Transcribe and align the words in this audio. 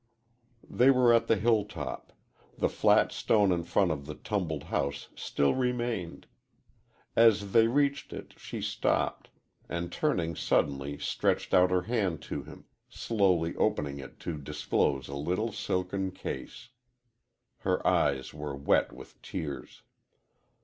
They 0.67 0.89
were 0.89 1.13
at 1.13 1.27
the 1.27 1.35
hill 1.35 1.63
top. 1.63 2.11
The 2.57 2.69
flat 2.69 3.11
stone 3.11 3.51
in 3.51 3.63
front 3.65 3.91
of 3.91 4.07
the 4.07 4.15
tumbled 4.15 4.63
house 4.63 5.09
still 5.13 5.53
remained. 5.53 6.25
As 7.15 7.51
they 7.51 7.67
reached 7.67 8.11
it 8.11 8.33
she 8.35 8.61
stopped, 8.63 9.29
and 9.69 9.91
turning 9.91 10.35
suddenly 10.35 10.97
stretched 10.97 11.53
out 11.53 11.69
her 11.69 11.83
hand 11.83 12.23
to 12.33 12.41
him, 12.41 12.65
slowly 12.89 13.55
opening 13.57 13.99
it 13.99 14.19
to 14.21 14.39
disclose 14.39 15.07
a 15.07 15.13
little 15.15 15.51
silken 15.51 16.09
case. 16.09 16.69
Her 17.59 17.85
eyes 17.85 18.33
were 18.33 18.55
wet 18.55 18.91
with 18.91 19.21
tears. 19.21 19.83